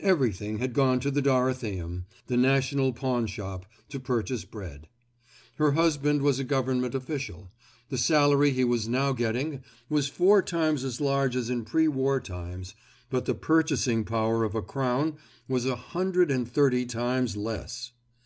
[0.00, 4.88] Everything had gone to the Dorotheum—the national pawn shop—to purchase bread.
[5.56, 7.50] Her husband was a Government official;
[7.90, 12.18] the salary he was now getting was four times as large as in pre war
[12.18, 12.74] times,
[13.10, 15.18] but the purchasing power of a crown
[15.48, 17.92] was a hundred and thirty times less.